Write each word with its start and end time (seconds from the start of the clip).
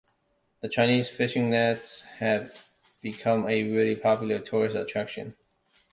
The 0.61 0.67
Chinese 0.67 1.09
fishing 1.09 1.51
nets 1.51 2.01
have 2.17 2.67
become 3.03 3.47
a 3.47 3.61
very 3.61 3.95
popular 3.95 4.39
tourist 4.39 4.75
attraction. 4.75 5.35